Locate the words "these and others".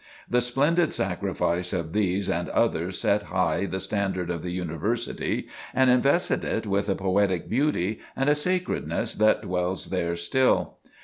1.93-2.99